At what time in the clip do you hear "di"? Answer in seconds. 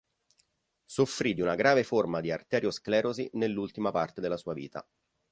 1.35-1.41, 2.21-2.31